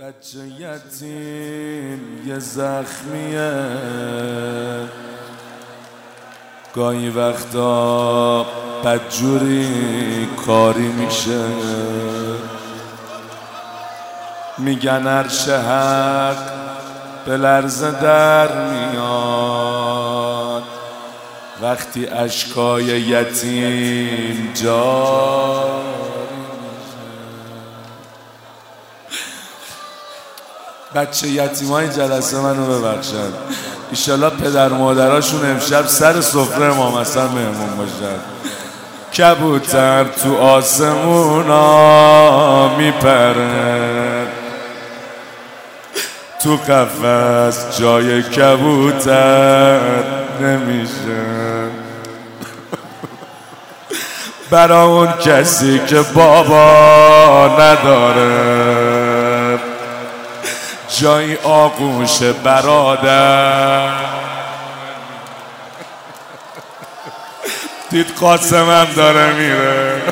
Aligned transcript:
بچه 0.00 0.38
یتیم 0.58 2.00
یه 2.26 2.38
زخمیه. 2.38 3.52
گاهی 6.74 7.10
وقتا 7.10 8.46
بدجوری 8.84 10.28
کاری 10.46 10.88
میشه. 10.88 11.44
میگن 14.58 15.06
عرش 15.06 15.48
حق 15.48 16.52
به 17.26 17.36
لرزه 17.36 17.90
در 17.90 18.48
میاد. 18.68 20.62
وقتی 21.62 22.06
اشکای 22.06 22.84
یتیم 22.84 24.52
جا 24.54 25.96
بچه 30.96 31.28
یتیم 31.28 31.68
های 31.68 31.88
جلسه 31.88 32.38
منو 32.38 32.66
ببخشن. 32.66 33.32
ایشالا 33.90 34.30
پدر 34.30 34.68
مادراشون 34.68 35.50
امشب 35.50 35.86
سر 35.86 36.20
سفره 36.20 36.74
ما 36.74 37.00
مثلا 37.00 37.28
مهمون 37.28 37.76
باشن. 37.76 38.16
کبوتر 39.18 40.04
تو 40.04 40.38
آسمونا 40.38 41.58
میپره. 42.76 44.26
تو 46.42 46.56
قفس 46.56 47.78
جای 47.78 48.22
کبوتر 48.22 49.80
نمیشه. 50.40 51.36
برا 54.50 54.84
اون 54.84 55.12
کسی 55.12 55.80
که 55.86 56.00
بابا 56.14 57.56
نداره. 57.60 58.75
جای 60.98 61.36
آغوش 61.36 62.22
برادر. 62.22 63.90
دید 67.90 68.14
قاسمم 68.20 68.86
داره 68.96 69.32
میره. 69.32 70.02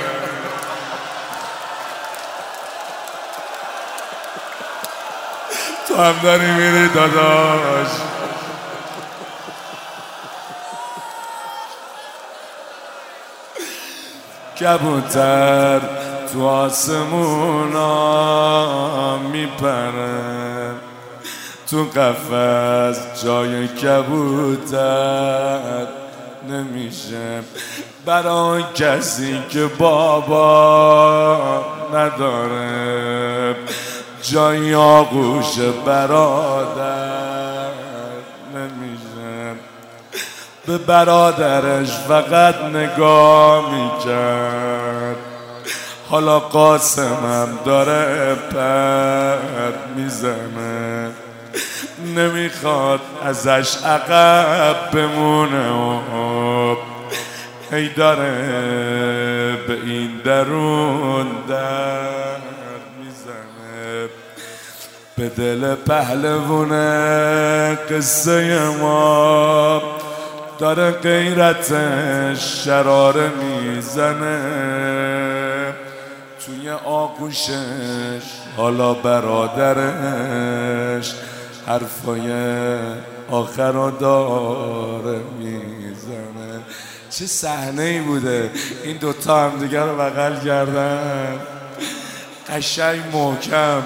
تو 5.88 6.02
هم 6.02 6.14
داری 6.22 6.50
میری 6.50 6.88
داداش. 6.88 7.88
کبوتر 14.60 15.80
تو 16.32 16.46
آسمونا 16.48 17.88
میپره. 19.18 20.43
تو 21.70 21.84
قفس 21.84 23.24
جای 23.24 23.68
کبوتر 23.68 25.06
نمیشه. 26.48 27.42
برای 28.06 28.62
کسی 28.74 29.42
که 29.50 29.66
بابا 29.78 31.64
نداره. 31.94 33.56
جای 34.22 34.74
آغوش 34.74 35.58
برادر 35.86 37.70
نمیشه. 38.54 39.58
به 40.66 40.78
برادرش 40.78 41.90
فقط 42.08 42.54
نگاه 42.54 43.74
می‌کرد. 43.74 45.16
حالا 46.10 46.40
قاسمم 46.40 47.48
داره 47.64 48.34
پر 48.34 49.72
می‌زنه. 49.96 51.10
نمی‌خواد 52.16 53.00
ازش 53.24 53.76
عقب 53.84 54.90
بمونه 54.90 55.70
و 55.70 56.76
هی 57.70 57.88
داره 57.88 58.32
به 59.66 59.78
این 59.84 60.10
درون 60.24 61.26
در 61.48 62.38
می‌زنه. 62.98 64.08
به 65.16 65.28
دل 65.28 65.74
پهلوونه 65.74 67.78
قصه 67.90 68.58
ما 68.80 69.82
داره 70.58 70.90
غیرتش 70.90 72.64
شراره 72.64 73.28
می‌زنه. 73.28 74.40
توی 76.46 76.70
آغوشش 76.70 78.22
حالا 78.56 78.94
برادرش 78.94 79.74
حرفای 81.66 82.32
آخر 83.30 83.72
رو 83.72 83.90
داره 83.90 85.20
می‌زنه. 85.38 86.60
چه 87.10 87.26
صحنه 87.26 87.82
ای 87.82 88.00
بوده. 88.00 88.50
این 88.84 88.96
دوتا 88.96 89.44
هم 89.44 89.58
دیگر 89.58 89.84
رو 89.84 89.96
بغل 89.96 90.36
کردن. 90.44 91.38
قشنگ 92.48 93.00
محکم. 93.12 93.82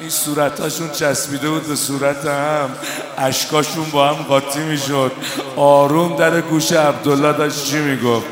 این 0.00 0.10
صورتاشون 0.10 0.90
چسبیده 0.90 1.48
بود 1.48 1.68
به 1.68 1.76
صورت 1.76 2.26
هم. 2.26 2.70
اشکاشون 3.18 3.84
با 3.92 4.08
هم 4.08 4.22
قاطی 4.22 4.60
می‌شد. 4.60 5.12
آروم 5.56 6.16
در 6.16 6.40
گوش 6.40 6.72
عبدالله 6.72 7.32
داشت 7.32 7.64
چی 7.64 7.78
می‌گفت؟ 7.78 8.26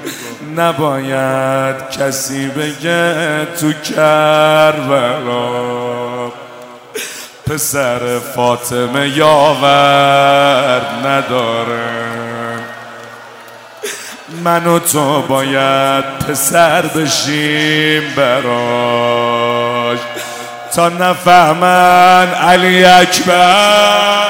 نباید 0.56 1.91
کسی 1.91 2.49
بگه 2.49 3.47
تو 3.60 3.72
کربلا 3.72 5.84
پسر 7.54 8.19
فاطمه 8.19 9.09
یاور 9.09 10.81
نداره. 11.04 11.88
من 14.44 14.66
و 14.66 14.78
تو 14.78 15.22
باید 15.22 16.04
پسر 16.04 16.82
بشیم 16.82 18.15
براش. 18.16 19.98
تا 20.75 20.88
نفهمن 20.88 22.34
علی 22.34 22.84
اکبر. 22.84 24.25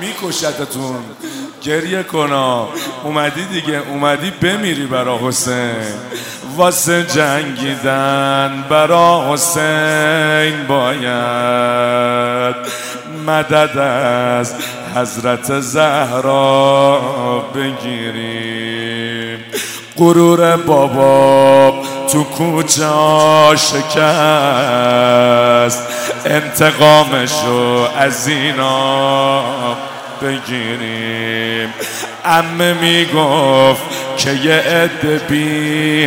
میکشتتون. 0.00 1.04
گریه 1.68 2.02
کنا 2.02 2.68
اومدی 3.04 3.44
دیگه 3.44 3.82
اومدی 3.88 4.30
بمیری 4.30 4.86
برا 4.86 5.18
حسین. 5.22 5.94
واسه 6.56 7.02
جنگیدن 7.02 8.64
برا 8.70 9.32
حسین 9.32 10.66
باید 10.68 12.56
مدد 13.26 13.78
از 13.78 14.54
حضرت 14.96 15.60
زهرا 15.60 17.00
بگیریم. 17.54 19.38
غرور 19.96 20.56
بابا 20.56 21.74
تو 22.12 22.24
کوچه 22.24 23.56
شکست. 23.56 23.88
انتقامشو 26.24 27.88
از 27.98 28.28
اینا 28.28 29.42
بگیریم. 30.22 31.74
امه 32.24 32.72
می‌گفت 32.72 33.82
که 34.16 34.30
یه 34.30 34.54
عده 34.54 35.18
بی 35.28 36.06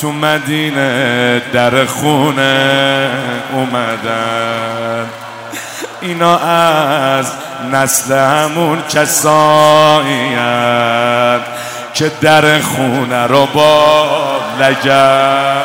تو 0.00 0.12
مدینه 0.12 1.42
در 1.52 1.84
خونه 1.84 3.10
اومدن. 3.52 5.06
اینا 6.00 6.38
از 6.38 7.32
نسل 7.72 8.14
همون 8.14 8.82
کسایی 8.82 10.36
که 11.94 12.10
در 12.20 12.60
خونه 12.60 13.26
رو 13.26 13.46
با 13.46 14.06
لگت 14.60 15.64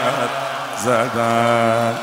زدن. 0.83 1.93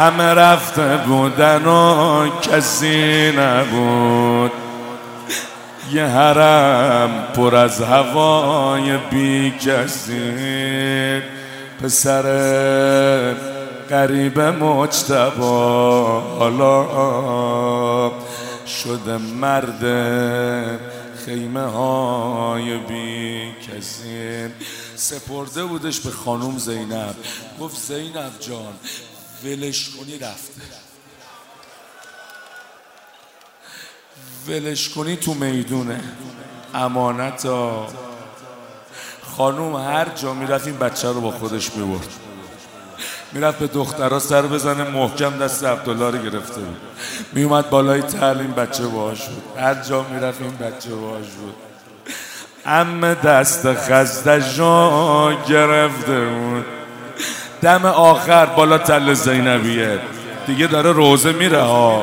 همه 0.00 0.24
رفته 0.24 0.96
بودن 0.96 1.64
و 1.64 2.28
کسی 2.40 3.32
نبود. 3.32 4.50
یه 5.92 6.04
حرم 6.04 7.28
پر 7.34 7.56
از 7.56 7.80
هوای 7.80 8.96
بی 9.10 9.50
کسی. 9.50 10.32
پسر 11.82 12.22
قریب 13.88 14.40
مجتبا 14.40 16.20
حالا 16.20 18.10
شده 18.66 19.16
مرد 19.18 19.80
خیمه 21.26 21.66
های 21.66 22.76
بی 22.78 23.52
کسی. 23.52 24.48
سپرده 24.96 25.64
بودش 25.64 26.00
به 26.00 26.10
خانوم 26.10 26.58
زینب. 26.58 27.14
گفت 27.60 27.76
زینب 27.76 28.32
جان 28.40 28.72
ولش 29.44 29.90
کنی 29.90 30.18
رفته. 30.18 30.60
ولش 34.48 34.88
کنی 34.88 35.16
تو 35.16 35.34
می‌دونه. 35.34 36.00
امانت 36.74 37.46
ها. 37.46 37.88
خانوم 39.36 39.76
هر 39.76 40.08
جا 40.08 40.34
می‌رفت 40.34 40.66
این 40.66 40.78
بچه 40.78 41.08
رو 41.08 41.20
با 41.20 41.30
خودش 41.30 41.74
می‌برد. 41.74 42.08
می‌رفت 43.32 43.58
به 43.58 43.66
دخترها 43.66 44.18
سر 44.18 44.42
بزنه 44.42 44.84
محکم 44.84 45.38
دست 45.38 45.64
عبدالله 45.64 46.10
رو 46.10 46.30
گرفته 46.30 46.60
بود. 46.60 46.80
میومد 47.32 47.70
بالای 47.70 48.02
تعلیم 48.02 48.52
بچه 48.52 48.86
باش 48.86 49.28
بود. 49.28 49.58
هر 49.58 49.74
جا 49.74 50.02
می‌رفت 50.02 50.42
این 50.42 50.56
بچه 50.56 50.94
باش 50.94 51.26
بود. 51.26 51.54
ام 52.66 53.14
دست 53.14 53.74
خزده 53.74 54.38
گرفته 55.48 56.24
بود. 56.24 56.79
دم 57.62 57.84
آخر 57.86 58.46
بالا 58.46 58.78
تل 58.78 59.12
زینبیه. 59.12 59.98
دیگه 60.46 60.66
داره 60.66 60.92
روزه 60.92 61.32
میره 61.32 61.62
ها. 61.62 62.02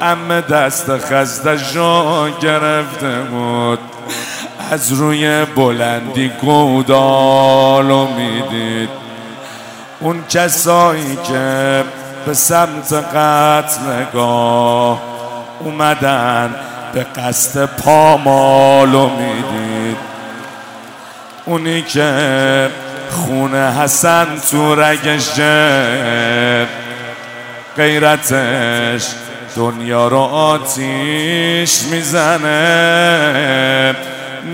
ام 0.00 0.40
دست 0.40 0.98
خزده 0.98 1.56
گرفته 2.40 3.20
بود. 3.30 3.78
از 4.70 4.92
روی 4.92 5.44
بلندی 5.44 6.28
گودالو 6.40 8.06
می‌دید. 8.06 8.88
اون 10.00 10.24
کسایی 10.28 11.18
که 11.28 11.84
به 12.26 12.34
سمت 12.34 12.92
قتل 12.92 13.80
نگاه 13.82 15.02
اومدن 15.60 16.54
به 16.94 17.06
قصد 17.16 17.66
پامالو 17.66 19.08
می‌دید. 19.08 19.96
اونی 21.44 21.82
که 21.82 22.68
خونه 23.12 23.72
حسن 23.82 24.26
تو 24.50 24.74
رگشه 24.74 26.66
غیرتش 27.76 29.06
دنیا 29.56 30.08
رو 30.08 30.18
آتیش 30.18 31.82
می‌زنه. 31.82 33.14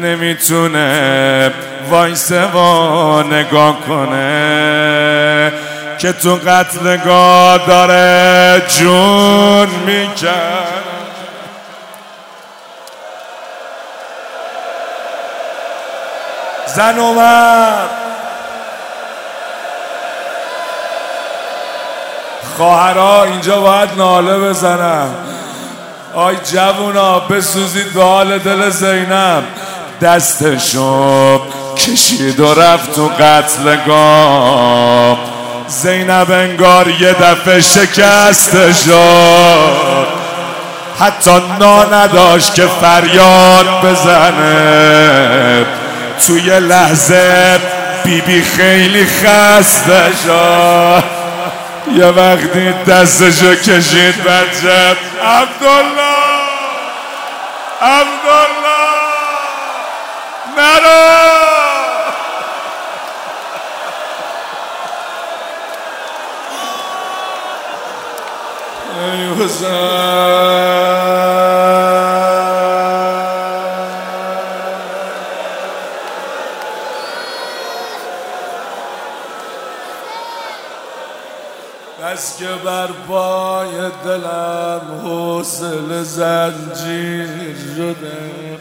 نمی‌تونه 0.03 1.51
وایسه 1.91 2.43
و 2.43 3.23
نگاه 3.23 3.81
کنه 3.81 5.53
که 5.99 6.13
تو 6.13 6.35
قتلگاه 6.47 7.59
داره 7.67 8.63
جون 8.69 9.69
میکن 9.87 10.69
زن 16.67 16.99
و 16.99 17.15
خواهرها 22.59 23.25
اینجا 23.25 23.61
باید 23.61 23.89
ناله 23.97 24.39
بزنم. 24.39 25.11
آی 26.15 26.37
جوونا 26.53 27.19
بسوزید 27.19 27.93
به 27.93 28.03
حال 28.03 28.39
دل 28.39 28.71
زینب. 28.71 29.43
دستشو 30.03 31.41
کشید 31.77 32.41
و 32.41 32.55
رفت 32.55 32.95
تو 32.95 33.09
قتلگاه 33.21 35.19
زینب 35.69 36.31
انگار 36.31 36.89
یه 36.89 37.13
دفعه 37.13 37.61
شکسته 37.61 38.73
شد. 38.73 40.07
حتی 41.01 41.43
نا 41.61 41.85
نداشت 41.85 42.55
که 42.55 42.67
فریاد 42.81 43.67
بزنه. 43.85 45.67
توی 46.27 46.61
لحظه 46.61 47.61
بیبی 48.05 48.21
بی 48.21 48.43
خیلی 48.43 49.07
خسته 49.07 50.13
شد. 50.25 51.18
یه 51.97 52.07
وقتی 52.07 52.73
دستشو 52.87 53.55
کشید 53.55 54.25
بچه 54.25 54.97
عبدالله! 55.23 56.19
عبدالله! 57.83 58.89
نرو! 60.57 61.19
ای 69.01 69.29
بس 82.03 82.39
که 82.39 82.49
بر 82.65 82.87
پای 82.87 83.71
دلم 84.05 84.81
حوصل 85.05 86.03
زنجیر 86.03 87.57
شده. 87.77 88.59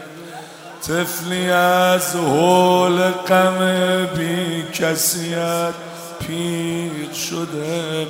طفلی 0.82 1.50
از 1.50 2.16
حول 2.16 3.10
غم 3.10 3.58
بی 4.16 4.62
کسیت 4.62 5.74
پیر 6.20 7.12
شده. 7.12 8.06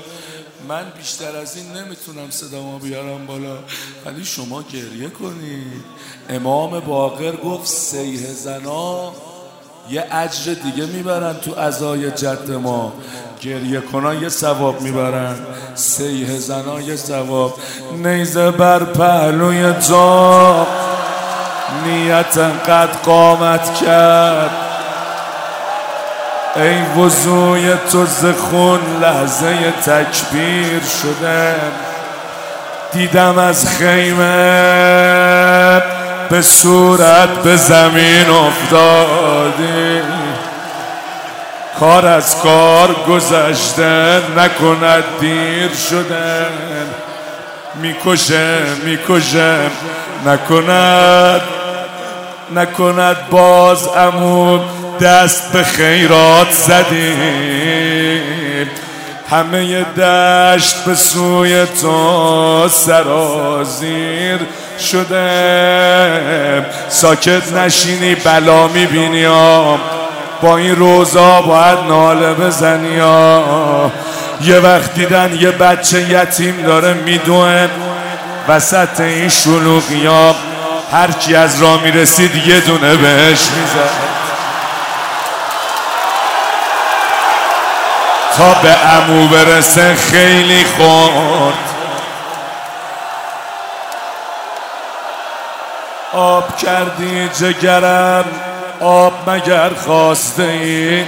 من 0.68 0.84
بیشتر 0.98 1.36
از 1.36 1.56
این 1.56 1.66
نمی‌تونم 1.72 2.30
صدامو 2.30 2.78
بیارم 2.78 3.26
بالا. 3.26 3.56
ولی 4.06 4.24
شما 4.24 4.62
گریه 4.62 5.08
کنید. 5.08 5.84
امام 6.28 6.80
باقر 6.80 7.36
گفت 7.36 7.66
سیه 7.66 8.32
زنا 8.32 9.12
یه 9.90 10.06
اجر 10.10 10.54
دیگه 10.54 10.86
می‌برن 10.86 11.34
تو 11.34 11.58
ازای 11.58 12.10
جد 12.10 12.50
ما. 12.50 12.92
گریه 13.40 13.80
کنا 13.80 14.14
یه 14.14 14.28
ثواب 14.28 14.80
می‌برن. 14.80 15.36
سیه 15.74 16.38
زنا 16.38 16.80
یه 16.80 16.96
ثواب. 16.96 17.54
نیزه 17.92 18.50
بر 18.50 18.84
پهلوی 18.84 19.72
تو 19.72 20.66
نیت 21.84 22.38
قد 22.38 22.88
قامت 23.04 23.74
کرد. 23.74 24.50
ای 26.56 27.02
وضوی 27.02 27.74
تو 27.92 28.06
زخون 28.06 28.80
لحظه 29.00 29.70
تکبیر 29.70 30.80
شده. 31.02 31.54
دیدم 32.92 33.38
از 33.38 33.68
خیمه 33.68 34.22
به 36.30 36.42
صورت 36.42 37.28
به 37.28 37.56
زمین 37.56 38.30
افتادی. 38.30 40.02
کار 41.80 42.06
از 42.06 42.42
کار 42.42 42.96
گذشته 43.08 44.20
نکند 44.36 45.04
دیر 45.20 45.70
شده 45.90 46.46
می‌کشه 47.74 48.58
می‌کشه 48.84 49.56
نکند 50.26 51.40
نکند 52.54 53.16
باز 53.30 53.88
امون 53.88 54.60
دست 55.00 55.52
به 55.52 55.62
خیرات 55.62 56.50
زدیم. 56.50 58.20
همه 59.30 59.82
دشت 59.82 60.84
به 60.84 60.94
سوی 60.94 61.66
تو 61.66 62.68
سرازیر 62.68 64.38
شده. 64.90 66.66
ساکت 66.88 67.52
نشینی 67.52 68.14
بلا 68.14 68.68
می‌بینی 68.68 69.26
با 70.42 70.56
این 70.56 70.76
روزا 70.76 71.42
باید 71.42 71.78
ناله 71.78 72.34
بزنی 72.34 72.96
یه 74.40 74.58
وقت 74.58 74.94
دیدن 74.94 75.38
یه 75.40 75.50
بچه 75.50 76.02
یتیم 76.02 76.62
داره 76.62 76.94
میدوه 76.94 77.68
وسط 78.48 79.00
این 79.00 79.28
شلوغی 79.28 80.06
ها. 80.06 80.34
هر 80.92 81.12
کی 81.12 81.36
از 81.36 81.62
راه 81.62 81.82
می‌رسید 81.82 82.36
یه 82.36 82.60
دونه 82.60 82.96
بهش 82.96 83.40
می‌زد 83.40 83.90
تا 88.36 88.54
به 88.62 88.94
امو 88.94 89.28
برسه 89.28 89.94
خیلی 89.94 90.64
خورد. 90.64 91.54
آب 96.12 96.56
کردی 96.56 97.28
جگرم. 97.28 98.24
آب 98.80 99.12
مگر 99.30 99.68
خواسته 99.68 100.42
ای 100.42 101.04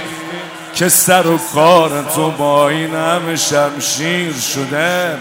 که 0.75 0.89
سر 0.89 1.27
و 1.27 1.39
کار 1.53 1.89
تو 2.15 2.31
با 2.31 2.69
این 2.69 2.95
همه 2.95 3.35
شمشیر 3.35 4.33
شده؟ 4.33 5.17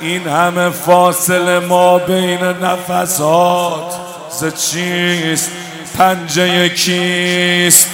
این 0.00 0.28
همه 0.28 0.70
فاصله 0.70 1.58
ما 1.58 1.98
بین 1.98 2.42
نفسات 2.42 3.94
ز 4.30 4.44
چیست؟ 4.44 5.50
پنجه 5.98 6.68
کیست 6.68 7.88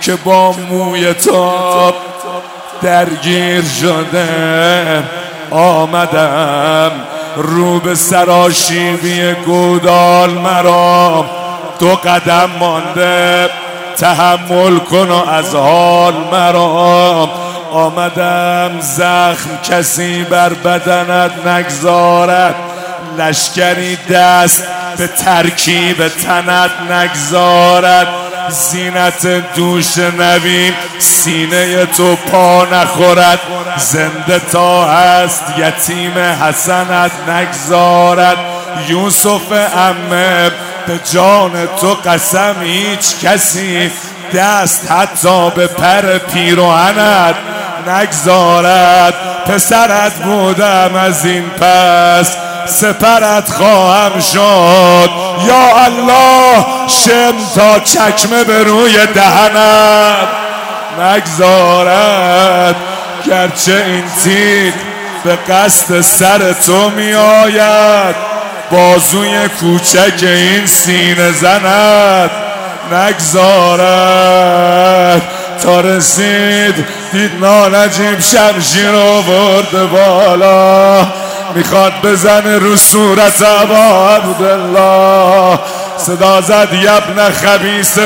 که 0.00 0.16
با 0.16 0.52
موی 0.52 1.12
تاب 1.12 1.94
درگیر 2.82 3.64
شده؟ 3.80 5.04
آمدم 5.50 6.90
رو 7.36 7.80
به 7.80 7.94
سراشیبی 7.94 9.32
گودال 9.32 10.30
مرا. 10.30 11.37
دو 11.78 11.94
قدم 11.94 12.50
مانده 12.60 13.50
تحمل 13.96 14.78
کن 14.78 15.08
و 15.08 15.28
از 15.28 15.54
حال 15.54 16.14
مرا 16.32 17.30
آمدم 17.72 18.80
زخم 18.80 19.58
کسی 19.62 20.22
بر 20.22 20.48
بدنت 20.48 21.46
نگذارد 21.46 22.54
لشکری 23.18 23.98
دست 24.10 24.64
به 24.98 25.06
ترکیب 25.06 26.08
تنت 26.08 26.70
نگذارد. 26.90 28.08
زینت 28.48 29.26
دوش 29.54 29.98
نبی 29.98 30.72
سینه 30.98 31.86
تو 31.86 32.16
پا 32.16 32.64
نخورد. 32.72 33.40
زنده 33.76 34.38
تا 34.52 34.84
هست 34.84 35.44
یتیم 35.58 36.18
حسنت 36.18 37.10
نگذارد. 37.28 38.36
یوسف 38.88 39.52
امه 39.76 40.50
به 40.88 41.00
جان 41.12 41.68
تو 41.80 41.94
قسم 41.94 42.56
هیچ 42.62 43.18
کسی. 43.22 43.90
دست 44.34 44.90
حتی 44.90 45.50
به 45.50 45.66
پر 45.66 46.18
پیروهنت 46.18 47.34
نگذارد. 47.86 49.14
پسرت 49.46 50.14
بودم 50.14 50.90
از 50.94 51.24
این 51.24 51.50
پس 51.50 52.36
سپرت 52.66 53.50
خواهم 53.52 54.20
شد. 54.20 55.10
یا 55.46 55.76
الله 55.84 56.66
شم 56.88 57.34
تا 57.54 57.78
چکمه 57.78 58.44
به 58.44 58.62
روی 58.62 59.06
دهنت 59.06 60.28
نگذارد. 61.00 62.76
گرچه 63.26 63.84
این 63.86 64.04
تیر 64.24 64.74
به 65.24 65.36
قصد 65.36 66.00
سر 66.00 66.52
تو 66.52 66.90
می 66.90 67.14
آید 67.14 68.27
بازوی 68.70 69.48
کوچک 69.48 70.22
این 70.22 70.66
سینه 70.66 71.32
زند 71.32 72.30
نگذارد. 72.92 74.38
تا 75.62 75.80
رسید 75.80 76.86
دید 77.12 77.30
نانجیب 77.40 78.20
شمشیر 78.20 78.90
آورده 78.90 79.84
بالا. 79.84 81.06
می‌خواد 81.54 81.92
بزنه 82.02 82.58
رو 82.58 82.76
صورت 82.76 83.42
ابا 83.42 84.08
عبدالله. 84.08 85.58
صدا 85.96 86.40
زد 86.40 86.68
یبن 86.72 87.32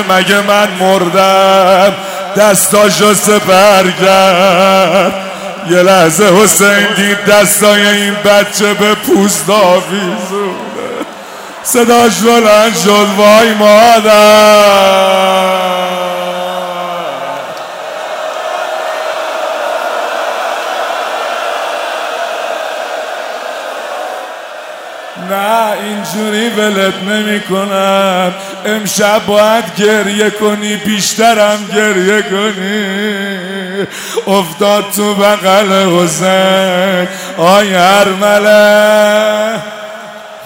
مگه 0.08 0.40
من 0.40 0.68
مردم؟ 0.80 1.92
دستاشو 2.36 3.14
سپر 3.14 3.90
کرد. 4.02 5.31
یه 5.70 5.82
لحظه 5.82 6.24
حسین 6.24 6.94
دید 6.96 7.24
دستای 7.24 7.86
این 7.86 8.14
بچه 8.14 8.74
به 8.74 8.94
پوست 8.94 9.50
آویزونه 9.50 10.62
صداش 11.62 12.20
بلند 12.20 12.76
شد 12.76 13.06
وای 13.16 13.54
مادر. 13.54 14.92
نه 25.30 25.72
اینجوری 25.72 26.48
ولت 26.50 26.94
نمی 27.02 27.40
کنم 27.40 28.34
امشب 28.66 29.26
باید 29.26 29.64
گریه 29.76 30.30
کنی 30.30 30.76
بیشترم 30.76 31.58
گریه 31.74 32.22
کنی. 32.22 33.86
افتاد 34.26 34.84
تو 34.96 35.14
بغل 35.14 35.72
حسین. 35.72 37.08
آی 37.36 37.74
ارمله 37.74 39.60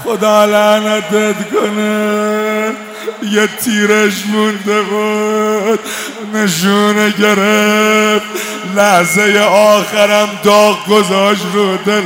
خدا 0.05 0.45
لعنتت 0.45 1.51
کنه. 1.51 2.73
یه 3.33 3.47
تیرش 3.65 4.27
مونده 4.27 4.83
بود 4.83 5.81
نشونه 6.35 7.11
گرفت. 7.11 8.27
لحظه 8.77 9.41
آخرم 9.51 10.29
داغ 10.45 10.87
گذاشت 10.89 11.43
رو 11.53 11.77
دل 11.77 12.03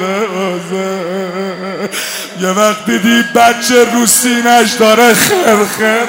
یه 2.39 2.49
وقت 2.49 2.87
دیدی 2.87 3.23
بچه 3.35 3.85
رو 3.93 4.07
سینش 4.07 4.73
داره 4.73 5.15
خر 5.15 5.65
خر؟ 5.65 6.07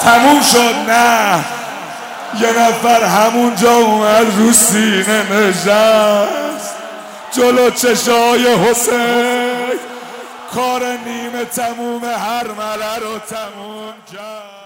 تموم 0.00 0.42
شد 0.42 0.90
نه. 0.90 1.44
یه 2.40 2.48
نفر 2.60 3.04
همونجا 3.04 3.72
اومد 3.72 4.26
رو 4.38 4.52
سینه 4.52 5.32
نشست. 5.32 6.74
جلو 7.32 7.70
چشای 7.70 8.54
حسین. 8.54 9.78
کار 10.54 10.82
نیمه 11.06 11.44
تموم 11.44 12.04
هر 12.04 12.46
مله 12.46 12.96
رو 13.00 13.18
تموم 13.18 13.94
کرد. 14.12 14.61